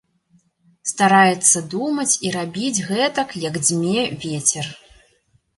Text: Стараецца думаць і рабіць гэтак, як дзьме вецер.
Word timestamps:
Стараецца 0.91 1.57
думаць 1.73 2.19
і 2.29 2.31
рабіць 2.37 2.83
гэтак, 2.89 3.37
як 3.47 3.63
дзьме 3.69 4.01
вецер. 4.25 4.65